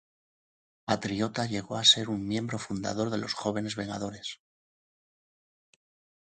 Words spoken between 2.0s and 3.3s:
un miembro fundador de